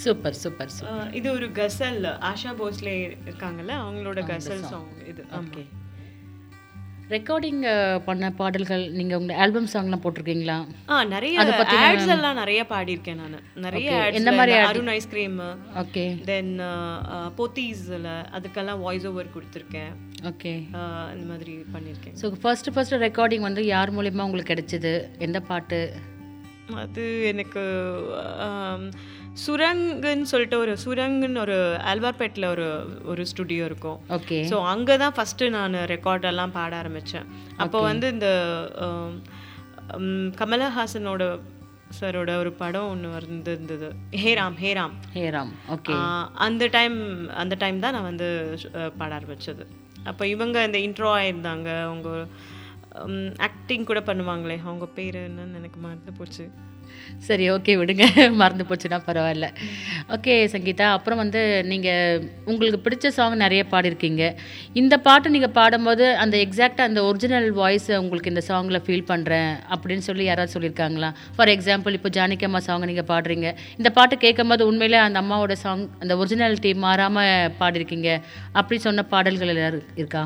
சூப்பர் 0.01 0.35
சூப்பர் 0.35 0.71
சூப்பர் 0.71 1.11
இது 1.11 1.27
ஒரு 1.31 1.47
கசல் 1.51 2.05
ஆஷா 2.29 2.51
போஸ்லே 2.57 2.93
இருக்காங்கல்ல 3.27 3.73
அவங்களோட 3.81 4.19
கசல் 4.25 4.63
சாங் 4.63 4.87
இது 5.07 5.23
ஓகே 5.39 5.63
ரெக்கார்டிங் 7.14 7.60
பண்ண 8.06 8.28
பாடல்கள் 8.38 8.84
நீங்க 8.98 9.14
உங்க 9.20 9.34
ஆல்பம் 9.42 9.68
சாங்லாம் 9.72 10.02
போட்டிருக்கீங்களா? 10.04 10.56
ஆ 10.92 10.96
நிறைய 11.12 11.44
ஆட்ஸ் 11.88 12.10
எல்லாம் 12.14 12.40
நிறைய 12.40 12.60
பாடியிருக்கேன் 12.72 13.20
நான். 13.22 13.36
நிறைய 13.66 13.90
எந்த 14.18 14.30
மாதிரி 14.38 14.56
Arun 14.70 14.90
ice cream 14.96 15.36
okay 15.82 16.04
then 16.30 16.50
போத்தீஸ்ல 17.38 18.10
அதுக்கெல்லாம் 18.38 18.82
வாய்ஸ் 18.86 19.06
ஓவர் 19.12 19.32
கொடுத்துருக்கேன் 19.36 19.92
ஓகே 20.32 20.54
இந்த 21.14 21.24
மாதிரி 21.32 21.54
பண்ணியிருக்கேன். 21.76 22.16
ஸோ 22.22 22.32
ஃபர்ஸ்ட் 22.44 22.72
ஃபர்ஸ்ட் 22.76 22.98
ரெக்கார்டிங் 23.06 23.46
வந்து 23.48 23.64
யார் 23.74 23.94
மூலியமா 23.98 24.26
உங்களுக்கு 24.28 24.52
கிடைச்சது? 24.54 24.94
எந்த 25.26 25.40
பாட்டு? 25.50 25.80
அது 26.82 27.02
எனக்கு 27.32 27.62
சுரங்குன்னு 29.44 30.26
சொல்லிட்டு 30.32 30.56
ஒரு 30.64 30.72
சுரங்குன்னு 30.84 31.40
ஒரு 31.44 31.56
ஆல்வார்பேட்டில் 31.92 32.46
ஒரு 32.54 32.66
ஒரு 33.10 33.22
ஸ்டுடியோ 33.30 33.64
இருக்கும். 33.70 33.98
ஓகே 34.16 34.38
ஸோ 34.50 34.58
அங்கே 34.72 34.94
தான் 35.02 35.14
ஃபஸ்ட்டு 35.16 35.50
நான் 35.56 35.76
ரெக்கார்டெல்லாம் 35.94 36.54
பாட 36.56 36.72
ஆரம்பித்தேன் 36.82 37.28
அப்போ 37.64 37.80
வந்து 37.90 38.08
இந்த 38.14 38.28
கமலஹாசனோட 40.40 41.24
சரோட 41.98 42.30
ஒரு 42.42 42.50
படம் 42.60 42.88
ஒன்று 42.92 43.08
வந்திருந்தது. 43.16 43.88
ஹேராம் 44.22 44.56
ஹேராம் 44.62 44.94
ஹேராம் 45.18 45.52
ஓகே 45.74 45.96
அந்த 46.46 46.64
டைம் 46.76 46.96
அந்த 47.42 47.54
டைம் 47.62 47.82
தான் 47.84 47.94
நான் 47.96 48.08
வந்து 48.10 48.28
பாட 49.00 49.10
ஆரம்பிச்சது. 49.18 49.64
அப்போ 50.10 50.22
இவங்க 50.34 50.56
இந்த 50.68 50.78
இன்ட்ரோ 50.86 51.10
ஆயிருந்தாங்க. 51.18 51.68
அவங்க 51.88 52.08
ஆக்டிங் 53.48 53.88
கூட 53.90 54.00
பண்ணுவாங்களே 54.08 54.56
அவங்க 54.66 54.86
பேர் 54.98 55.18
என்னன்னு 55.28 55.58
எனக்கு 55.60 55.78
மறந்து 55.84 56.12
போச்சு. 56.18 56.44
சரி 57.26 57.44
ஓகே 57.50 57.72
விடுங்க. 57.80 58.04
மறந்து 58.40 58.64
போச்சுன்னா 58.68 58.98
பரவாயில்ல. 59.08 59.46
ஓகே 60.14 60.34
சங்கீதா 60.54 60.86
அப்புறம் 60.96 61.20
வந்து 61.22 61.42
நீங்கள் 61.70 62.22
உங்களுக்கு 62.44 62.78
பிடிச்ச 62.86 63.06
சாங் 63.18 63.36
நிறைய 63.44 63.64
பாடியிருக்கீங்க. 63.72 64.24
இந்த 64.80 64.96
பாட்டு 65.06 65.30
நீங்கள் 65.30 65.54
பாடும்போது 65.58 66.06
அந்த 66.24 66.36
எக்ஸாக்டாக 66.46 66.90
அந்த 66.90 67.02
ஒரிஜினல் 67.08 67.50
வாய்ஸை 67.60 67.96
உங்களுக்கு 67.96 68.32
இந்த 68.34 68.44
சாங்கில் 68.50 68.82
ஃபீல் 68.86 69.08
பண்ணுறேன் 69.12 69.52
அப்படின்னு 69.74 70.06
சொல்லி 70.08 70.24
யாராவது 70.24 70.54
சொல்லியிருக்காங்களா? 70.56 71.10
ஃபார் 71.36 71.52
எக்ஸாம்பிள் 71.56 71.98
இப்போ 71.98 72.12
ஜானகி 72.18 72.48
அம்மா 72.50 72.62
சாங் 72.68 72.88
நீங்கள் 72.92 73.10
பாடுறீங்க. 73.12 73.50
இந்த 73.76 73.90
பாட்டு 73.90 74.16
கேட்கும்போது 74.16 74.66
உண்மையிலே 74.66 75.00
அந்த 75.06 75.20
அம்மாவோட 75.24 75.56
சாங் 75.64 75.88
அந்த 76.00 76.16
ஒரிஜினாலிட்டி 76.22 76.74
மாறாமல் 76.86 77.52
பாடியிருக்கீங்க. 77.62 78.10
அப்படி 78.52 78.78
சொன்ன 78.88 79.02
பாடல்கள் 79.14 79.54
எல்லாரும் 79.54 79.86
இருக்கா? 80.02 80.24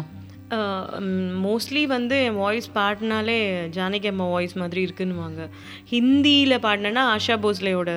மோஸ்ட்லி 1.45 1.83
வந்து 1.97 2.16
என் 2.28 2.40
வாய்ஸ் 2.45 2.69
பாடினாலே 2.78 3.37
ஜானகி 3.76 4.09
அம்மா 4.12 4.26
வாய்ஸ் 4.35 4.54
மாதிரி 4.62 4.80
இருக்குன்னுவாங்க. 4.87 5.42
ஹிந்தியில் 5.92 6.62
பாடினேன்னா 6.64 7.04
ஆஷா 7.16 7.37
போஸ்லேயோட 7.45 7.92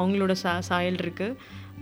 அவங்களோட 0.00 0.34
சா 0.42 0.54
சாயல் 0.70 1.02
இருக்குது 1.04 1.36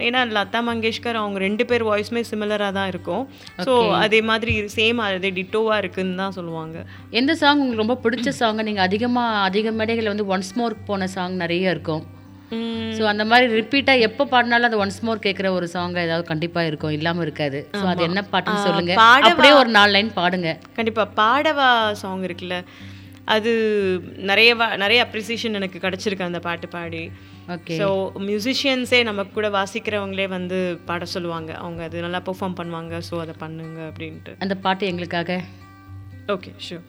ஏன்னா 0.07 0.21
லதா 0.37 0.61
மங்கேஷ்கர் 0.69 1.19
அவங்க 1.21 1.39
ரெண்டு 1.45 1.65
பேர் 1.71 1.83
வாய்ஸுமே 1.89 2.23
சிமிலராக 2.31 2.73
தான் 2.79 2.91
இருக்கும். 2.93 3.25
ஸோ 3.67 3.73
அதே 4.05 4.21
மாதிரி 4.31 4.53
சேம் 4.77 5.03
அதே 5.07 5.31
டிட்டோவாக 5.39 5.83
இருக்குன்னு 5.83 6.21
தான் 6.23 6.37
சொல்லுவாங்க. 6.39 6.77
எந்த 7.21 7.35
சாங் 7.43 7.61
உங்களுக்கு 7.63 7.83
ரொம்ப 7.85 7.99
பிடிச்ச 8.05 8.33
சாங்கை 8.41 8.65
நீங்கள் 8.69 8.87
அதிகமாக 8.89 9.43
அதிக 9.49 9.73
மேடைகளில் 9.79 10.13
வந்து 10.15 10.31
ஒன்ஸ் 10.37 10.55
மோர் 10.61 10.77
போன 10.91 11.09
சாங் 11.17 11.37
நிறைய 11.45 11.75
இருக்கும். 11.77 12.05
ஸோ 12.97 13.03
அந்த 13.13 13.25
மாதிரி 13.31 13.47
ரிப்பீட்டாக 13.59 14.07
எப்போ 14.09 14.23
பாடினாலும் 14.33 14.69
அது 14.71 14.81
ஒன்ஸ் 14.85 15.03
மோர் 15.07 15.25
கேட்குற 15.27 15.51
ஒரு 15.59 15.67
சாங் 15.75 15.99
ஏதாவது 16.07 16.25
கண்டிப்பாக 16.31 16.69
இருக்கும். 16.71 16.95
இல்லாமல் 16.99 17.25
இருக்காது. 17.27 17.61
ஸோ 17.79 17.85
அது 17.93 18.03
என்ன 18.09 18.23
பாட்டுன்னு 18.33 18.67
சொல்லுங்க. 18.69 18.95
அப்படியே 19.31 19.55
ஒரு 19.61 19.71
நாலு 19.79 19.93
லைன் 19.97 20.11
பாடுங்க. 20.21 20.51
கண்டிப்பா. 20.79 21.05
பாடவா 21.21 21.69
சாங் 22.03 22.25
இருக்குல்ல 22.29 22.59
அது 23.35 23.51
நிறைய 24.31 24.53
நிறைய 24.83 25.01
அப்ரிசியேஷன் 25.07 25.59
எனக்கு 25.59 25.79
கிடைச்சிருக்கு 25.85 26.29
அந்த 26.29 26.41
பாட்டு 26.47 26.69
பாடி. 26.77 27.03
ஓகே 27.55 27.77
ஸோ 27.81 27.87
மியூசிஷியன்ஸே 28.29 29.01
நம்ம 29.09 29.25
கூட 29.37 29.49
வாசிக்கிறவங்களே 29.59 30.27
வந்து 30.37 30.59
பாட 30.89 31.05
சொல்லுவாங்க. 31.15 31.51
அவங்க 31.63 31.83
அது 31.89 32.05
நல்லா 32.07 32.21
பெர்ஃபார்ம் 32.29 32.59
பண்ணுவாங்க. 32.61 32.97
ஸோ 33.09 33.15
அதை 33.25 33.35
பண்ணுங்க 33.45 33.81
அப்படின்ட்டு. 33.91 34.35
அந்த 34.47 34.57
பாட்டு 34.67 34.91
எங்களுக்காக? 34.93 35.41
ஓகே 36.35 36.53
ஷூர் 36.67 36.85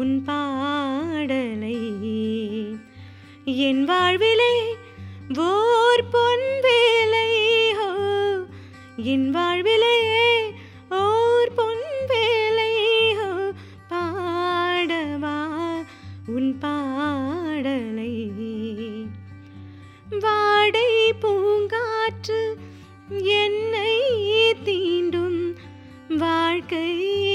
உன் 0.00 0.24
பாடலை. 0.24 1.78
என் 3.44 3.84
வாழ்விலே 3.84 4.76
ஓர் 5.38 6.04
பொன் 6.10 6.60
வேலை. 6.62 7.30
ஹோ 7.72 7.92
என் 8.96 9.30
வாழ்விலே 9.30 9.98
ஓர் 10.90 11.52
பொன் 11.54 11.86
வேலை. 12.08 12.72
ஹோ 13.14 13.52
பாடவா 13.88 15.38
உன் 16.26 16.58
பாடலை. 16.58 18.32
வாடை 20.20 21.12
பூங்காற்று 21.12 22.54
என்னை 23.22 24.00
தீண்டும். 24.64 25.54
வாழ்க்கை 26.08 27.33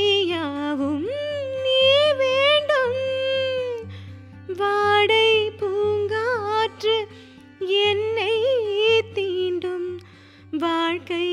வாழ்க்கை 10.60 11.26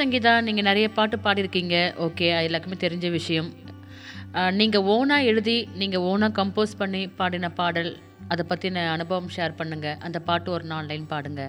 சங்கீதா 0.00 0.32
நீங்கள் 0.48 0.68
நிறைய 0.70 0.88
பாட்டு 0.98 1.16
பாடியிருக்கீங்க. 1.24 1.76
ஓகே 2.06 2.26
அது 2.36 2.48
எல்லாருக்குமே 2.48 2.78
தெரிஞ்ச 2.86 3.06
விஷயம். 3.18 3.48
நீங்கள் 4.60 4.86
ஓனாக 4.94 5.28
எழுதி 5.30 5.56
நீங்கள் 5.80 6.04
ஓனாக 6.10 6.36
கம்போஸ் 6.40 6.74
பண்ணி 6.82 7.02
பாடின 7.20 7.50
பாடல் 7.60 7.90
அதை 8.32 8.42
பற்றின 8.50 8.84
அனுபவம் 8.96 9.32
ஷேர் 9.36 9.58
பண்ணுங்கள் 9.60 9.98
அந்த 10.06 10.18
பாட்டு 10.28 10.48
ஒரு 10.56 10.64
நாலு 10.72 10.86
லைன் 10.90 11.08
பாடுங்க. 11.14 11.42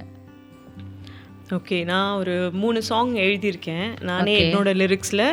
ஓகே 1.57 1.77
நான் 1.89 2.17
ஒரு 2.21 2.33
மூணு 2.61 2.79
சாங் 2.89 3.13
எழுதியிருக்கேன். 3.25 3.87
நானே. 4.09 4.35
என்னோட 4.41 4.71
லிரிக்ஸில் 4.81 5.23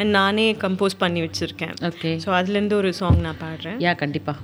அண்ட் 0.00 0.12
நானே 0.18 0.46
கம்போஸ் 0.62 0.96
பண்ணி 1.02 1.20
வச்சுருக்கேன். 1.26 1.74
ஓகே. 1.88 2.12
ஸோ 2.24 2.30
அதுலேருந்து 2.38 2.76
ஒரு 2.82 2.90
சாங் 3.00 3.20
நான் 3.26 3.42
பாடுறேன். 3.44 3.78
யா 3.86 3.92
கண்டிப்பாக 4.02 4.38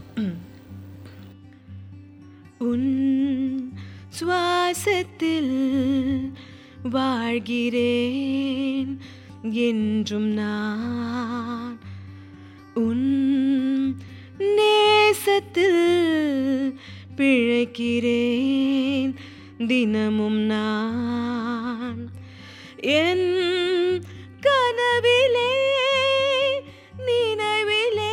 உன் 2.69 2.91
சுவாசத்தில் 4.19 5.55
வாழ்கிறேன் 6.91 9.01
என்றும் 9.51 10.27
நான். 10.27 11.79
உன் 12.75 13.97
நேசத்தில் 14.39 15.83
பிழைக்கிறேன் 17.17 19.15
தினமும் 19.67 20.39
நான். 20.39 22.11
என் 22.77 24.03
கனவிலே 24.41 25.53
நினைவிலே 27.07 28.06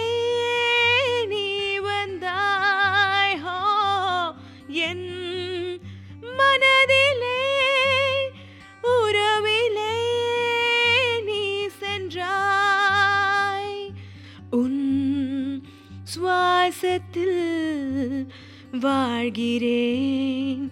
வாழ்கிறேன் 18.81 20.63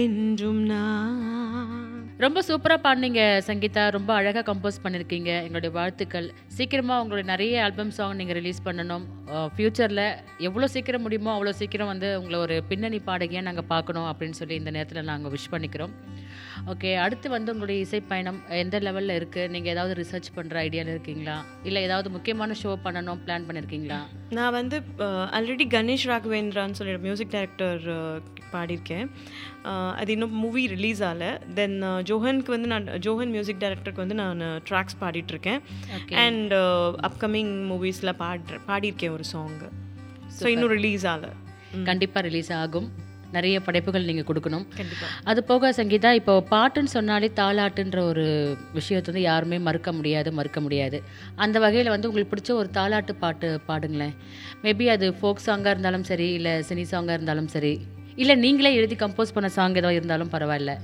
என்றும் 0.00 0.60
நான். 0.72 1.94
ரொம்ப 2.24 2.42
சூப்பராக 2.48 2.80
பாடினீங்க 2.84 3.22
சங்கீதா. 3.46 3.84
ரொம்ப 3.96 4.10
அழகாக 4.18 4.44
கம்போஸ் 4.48 4.78
பண்ணியிருக்கீங்க 4.84 5.30
எங்களுடைய 5.46 5.70
வாழ்த்துக்கள். 5.78 6.28
சீக்கிரமாக 6.56 7.02
உங்களுடைய 7.02 7.26
நிறைய 7.32 7.64
ஆல்பம் 7.64 7.92
சாங் 7.96 8.16
நீங்கள் 8.20 8.38
ரிலீஸ் 8.40 8.62
பண்ணணும். 8.68 9.06
ஃப்யூச்சரில் 9.54 10.04
எவ்வளோ 10.48 10.68
சீக்கிரம் 10.74 11.04
முடியுமோ 11.06 11.32
அவ்வளோ 11.36 11.54
சீக்கிரம் 11.62 11.92
வந்து 11.92 12.10
உங்களை 12.20 12.38
ஒரு 12.44 12.58
பின்னணி 12.70 13.00
பாடகியாக 13.08 13.46
நாங்கள் 13.48 13.70
பார்க்கணும் 13.74 14.08
அப்படின்னு 14.12 14.40
சொல்லி 14.40 14.56
இந்த 14.62 14.72
நேரத்தில் 14.76 15.10
நாங்கள் 15.12 15.34
விஷ் 15.36 15.52
பண்ணிக்கிறோம். 15.54 15.94
ஓகே 16.72 16.90
அடுத்து 17.04 17.26
வந்து 17.34 17.52
உங்களுடைய 17.52 17.80
இசை 17.84 18.00
பயணம் 18.12 18.38
எந்த 18.62 18.76
லெவலில் 18.86 19.16
இருக்குது 19.18 19.50
நீங்கள் 19.54 19.72
ஏதாவது 19.74 19.94
ரிசர்ச் 20.02 20.30
பண்ணுற 20.36 20.56
ஐடியாவில் 20.66 20.92
இருக்கீங்களா? 20.94 21.36
இல்லை 21.68 21.82
ஏதாவது 21.88 22.08
முக்கியமான 22.16 22.56
ஷோ 22.62 22.72
பண்ணணும் 22.86 23.20
பிளான் 23.26 23.46
பண்ணியிருக்கீங்களா 23.48 24.00
நான் 24.38 24.56
வந்து 24.60 24.78
ஆல்ரெடி 25.38 25.66
கணேஷ் 25.76 26.06
ராகவேந்திரான்னு 26.12 26.78
சொல்லி 26.80 26.96
மியூசிக் 27.06 27.34
டைரக்டர் 27.36 27.86
பாடியிருக்கேன். 28.52 29.06
அது 30.00 30.10
இன்னும் 30.14 30.34
மூவி 30.42 30.62
ரிலீஸ் 30.74 31.00
ஆகல 31.08 31.24
தென் 31.58 31.78
ஜோஹனுக்கு 32.10 32.54
வந்து 32.56 32.68
நான் 32.74 32.86
ஜோஹன் 33.06 33.32
மியூசிக் 33.36 33.62
டைரக்டருக்கு 33.64 34.04
வந்து 34.04 34.18
நான் 34.22 34.42
ட்ராக்ஸ் 34.68 35.00
பாடிட்டுருக்கேன். 35.00 35.60
அண்ட் 36.24 36.54
அப்கமிங் 37.08 37.54
மூவிஸில் 37.72 38.18
பாடுற 38.22 38.60
பாடியிருக்கேன் 38.70 39.14
ஒரு 39.16 39.26
சாங்கு 39.32 39.68
ஸோ 40.38 40.46
இன்னும் 40.54 40.74
ரிலீஸ் 40.78 41.06
ஆகல 41.14 41.32
கண்டிப்பாக 41.90 42.22
ரிலீஸ் 42.28 42.52
ஆகும். 42.62 42.88
நிறைய 43.34 43.56
படைப்புகள் 43.66 44.06
நீங்கள் 44.08 44.26
கொடுக்கணும். 44.28 44.64
அது 45.30 45.40
போக 45.50 45.70
சங்கீதா 45.78 46.10
இப்போ 46.20 46.34
பாட்டுன்னு 46.52 46.92
சொன்னாலே 46.94 47.28
தாலாட்டுன்ற 47.40 47.98
ஒரு 48.10 48.26
விஷயத்தை 48.78 49.08
வந்து 49.10 49.24
யாருமே 49.28 49.58
மறுக்க 49.68 49.92
முடியாது 49.98 50.32
மறுக்க 50.38 50.60
முடியாது. 50.66 51.00
அந்த 51.44 51.56
வகையில் 51.64 51.94
வந்து 51.94 52.08
உங்களுக்கு 52.10 52.32
பிடிச்ச 52.34 52.52
ஒரு 52.62 52.70
தாலாட்டு 52.78 53.14
பாட்டு 53.24 53.50
பாடுங்களேன். 53.68 54.14
மேபி 54.64 54.88
அது 54.96 55.08
ஃபோக் 55.20 55.46
சாங்காக 55.48 55.74
இருந்தாலும் 55.74 56.08
சரி 56.10 56.28
இல்லை 56.38 56.54
சினி 56.70 56.86
சாங்காக 56.94 57.18
இருந்தாலும் 57.18 57.52
சரி 57.56 57.74
இல்லை 58.22 58.36
நீங்களே 58.44 58.72
எழுதி 58.80 58.98
கம்போஸ் 59.00 59.34
பண்ண 59.36 59.48
சாங் 59.56 59.78
ஏதோ 59.82 59.92
இருந்தாலும் 60.00 60.34
பரவாயில்ல. 60.34 60.74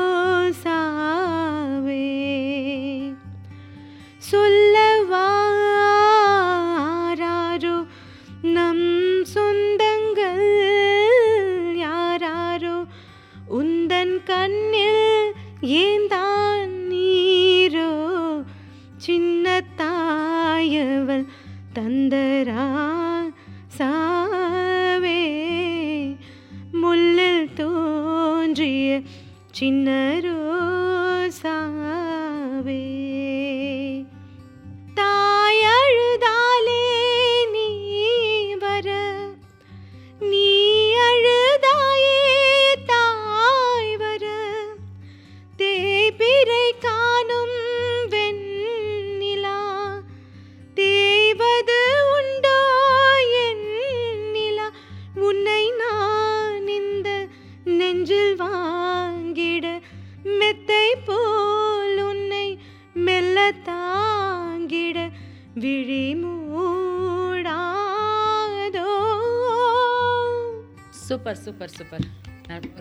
சூப்பர் 71.63 71.81
சூப்பர். 71.81 72.07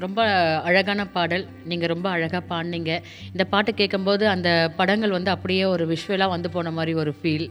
ரொம்ப 0.03 0.21
அழகான 0.67 1.01
பாடல். 1.15 1.43
நீங்கள் 1.69 1.91
ரொம்ப 1.91 2.07
அழகாக 2.13 2.41
பாடினீங்க. 2.51 2.91
இந்த 3.33 3.43
பாட்டு 3.51 3.71
கேட்கும்போது 3.81 4.23
அந்த 4.31 4.49
படங்கள் 4.79 5.13
வந்து 5.15 5.31
அப்படியே 5.33 5.65
ஒரு 5.73 5.83
விஷுவலாக 5.91 6.33
வந்து 6.33 6.49
போன 6.55 6.71
மாதிரி 6.77 6.93
ஒரு 7.01 7.11
ஃபீல் 7.19 7.45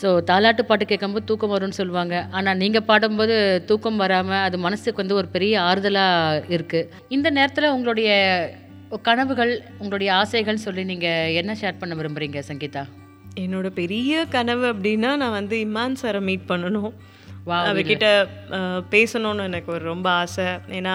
ஸோ 0.00 0.08
தாலாட்டு 0.30 0.64
பாட்டு 0.70 0.86
கேட்கும்போது 0.92 1.28
தூக்கம் 1.30 1.52
வரும்னு 1.54 1.78
சொல்லுவாங்க. 1.80 2.14
ஆனால் 2.38 2.58
நீங்கள் 2.62 2.86
பாடும்போது 2.90 3.36
தூக்கம் 3.70 4.00
வராமல் 4.04 4.44
அது 4.46 4.58
மனசுக்கு 4.66 5.02
வந்து 5.02 5.18
ஒரு 5.20 5.30
பெரிய 5.36 5.60
ஆறுதலாக 5.68 6.42
இருக்குது 6.56 6.88
இந்த 7.16 7.30
நேரத்தில் 7.38 7.72
உங்களுடைய 7.76 8.10
கனவுகள் 9.08 9.54
உங்களுடைய 9.82 10.10
ஆசைகள் 10.22 10.64
சொல்லி 10.66 10.84
நீங்கள் 10.94 11.34
என்ன 11.42 11.58
ஷேர் 11.62 11.80
பண்ண 11.82 11.94
விரும்புகிறீங்க 12.00 12.42
சங்கீதா? 12.50 12.84
என்னோட 13.44 13.68
பெரிய 13.82 14.24
கனவு 14.36 14.66
அப்படின்னா 14.74 15.12
நான் 15.22 15.38
வந்து 15.40 15.58
இமான் 15.68 16.02
சாரை 16.02 16.22
மீட் 16.30 16.50
பண்ணணும். 16.52 16.94
அவர்கிட்ட 17.46 18.06
பேசணும்னு 18.90 19.42
எனக்கு 19.42 19.72
ஒரு 19.72 19.84
ரொம்ப 19.84 20.10
ஆசை. 20.10 20.44
ஏன்னா 20.78 20.94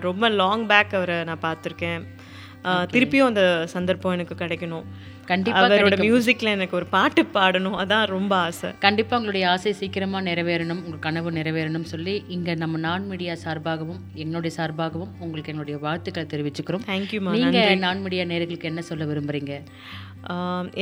ரொம்ப 0.00 0.28
லாங் 0.28 0.66
பேக் 0.66 0.94
அவரை 0.94 1.24
நான் 1.24 1.42
பார்த்துருக்கேன். 1.42 2.04
திருப்பியும் 2.92 3.30
அந்த 3.30 3.44
சந்தர்ப்பம் 3.74 4.14
எனக்கு 4.16 4.34
கிடைக்கணும். 4.42 4.86
கண்டிப்பாக 5.30 5.66
அவரோட 5.66 5.96
மியூசிக்ல 6.04 6.52
எனக்கு 6.56 6.74
ஒரு 6.78 6.86
பாட்டு 6.94 7.22
பாடணும் 7.34 7.76
அதான் 7.82 8.04
ரொம்ப 8.14 8.32
ஆசை. 8.46 8.68
கண்டிப்பாக 8.84 9.18
உங்களுடைய 9.20 9.44
ஆசை 9.50 9.72
சீக்கிரமாக 9.80 10.26
நிறைவேறணும் 10.28 10.80
உங்கள் 10.84 11.02
கனவு 11.06 11.30
நிறைவேறணும் 11.38 11.86
சொல்லி 11.92 12.14
இங்கே 12.36 12.54
நம்ம 12.62 12.78
நான் 12.86 13.08
மீடியா 13.10 13.34
சார்பாகவும் 13.44 14.00
என்னுடைய 14.24 14.52
சார்பாகவும் 14.58 15.12
உங்களுக்கு 15.24 15.52
என்னுடைய 15.54 15.76
வாழ்த்துக்களை 15.84 16.26
தெரிவிச்சுக்கிறோம். 16.32 16.86
தேங்க்யூமா 16.92 17.34
நீங்கள் 17.36 17.82
நான் 17.84 18.02
மீடியா 18.06 18.24
நேர்களுக்கு 18.32 18.70
என்ன 18.72 18.84
சொல்ல 18.90 19.06
விரும்புகிறீங்க 19.10 19.54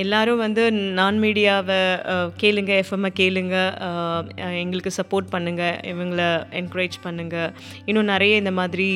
எல்லாரும் 0.03 0.43
வந்து 0.45 0.63
நான் 1.01 1.19
மீடியாவை 1.25 1.79
கேளுங்க 2.41 2.73
எஃப்எம்ஐ 2.83 3.11
கேளுங்க 3.21 3.57
எங்களுக்கு 4.63 4.93
சப்போர்ட் 5.01 5.29
பண்ணுங்க 5.35 5.65
இவங்கள 5.93 6.23
என்கரேஜ் 6.61 6.99
பண்ணுங்க. 7.07 7.37
இன்னும் 7.91 8.11
நிறைய 8.15 8.43
இந்த 8.43 8.53
மாதிரி 8.59 8.89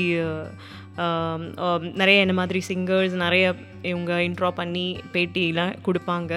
நிறைய 2.01 2.27
இந்த 2.27 2.37
மாதிரி 2.41 2.61
சிங்கர்ஸ் 2.69 3.15
நிறைய 3.25 3.55
இவங்க 3.93 4.13
இன்ட்ரா 4.27 4.51
பண்ணி 4.61 4.87
பேட்டியெலாம் 5.13 5.73
கொடுப்பாங்க. 5.87 6.33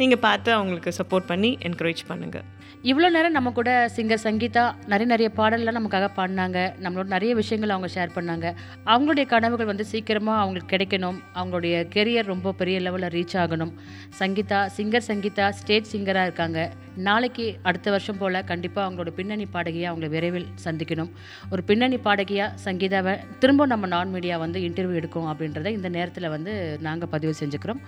நீங்கள் 0.00 0.22
பார்த்து 0.26 0.50
அவங்களுக்கு 0.52 0.92
சப்போர்ட் 1.00 1.30
பண்ணி 1.32 1.58
என்கரேஜ் 1.68 2.02
பண்ணுங்கள் 2.08 2.46
இவ்வளோ 2.88 3.08
நேரம் 3.14 3.34
நம்ம 3.36 3.48
கூட 3.56 3.70
சிங்கர் 3.94 4.22
சங்கீதா 4.24 4.62
நிறைய 4.90 5.06
நிறைய 5.10 5.28
பாடல்லாம் 5.38 5.76
நமக்காக 5.78 6.06
பாடினாங்க. 6.18 6.58
நம்மளோட 6.84 7.04
நிறைய 7.14 7.34
விஷயங்கள் 7.40 7.72
அவங்க 7.74 7.88
ஷேர் 7.94 8.14
பண்ணாங்க. 8.14 8.46
அவங்களுடைய 8.92 9.24
கனவுகள் 9.32 9.68
வந்து 9.70 9.84
சீக்கிரமாக 9.90 10.42
அவங்களுக்கு 10.42 10.70
கிடைக்கணும். 10.74 11.18
அவங்களுடைய 11.34 11.74
கெரியர் 11.94 12.30
ரொம்ப 12.32 12.52
பெரிய 12.52 12.76
லெவலில் 12.86 13.12
ரீச் 13.16 13.36
ஆகணும். 13.42 13.72
சங்கீதா 14.20 14.60
சிங்கர் 14.76 15.06
சங்கீதா 15.08 15.48
ஸ்டேஜ் 15.58 15.92
சிங்கராக 15.92 16.28
இருக்காங்க. 16.28 16.70
நாளைக்கு 17.08 17.46
அடுத்த 17.62 17.90
வருஷம் 17.90 18.20
போல் 18.22 18.40
கண்டிப்பாக 18.52 18.86
அவங்களோட 18.86 19.12
பின்னணி 19.20 19.46
பாடகியாக 19.46 19.92
அவங்கள 19.92 20.10
விரைவில் 20.16 20.48
சந்திக்கணும். 20.64 21.12
ஒரு 21.50 21.62
பின்னணி 21.62 21.98
பாடகியாக 22.08 22.56
சங்கீதாவை 22.66 23.16
திரும்ப 23.44 23.66
நம்ம 23.74 23.86
நான் 23.96 24.14
மீடியா 24.16 24.38
வந்து 24.46 24.60
இன்டர்வியூ 24.68 25.00
எடுக்கும் 25.02 25.30
அப்படின்றத 25.32 25.66
இந்த 25.78 25.90
நேரத்தில் 25.98 26.32
வந்து 26.36 26.54
நாங்கள் 26.88 27.12
பதிவு 27.16 27.34
செஞ்சுக்கிறோம். 27.42 27.82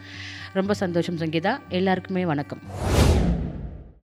ரொம்ப 0.61 0.75
சந்தோஷம் 0.85 1.21
சங்கீதா. 1.25 1.55
எல்லாருக்குமே 1.81 2.25
வணக்கம். 2.35 2.63